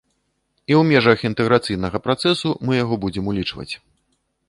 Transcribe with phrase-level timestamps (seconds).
[0.71, 3.73] І ў межах інтэграцыйнага працэсу мы яго будзем улічваць.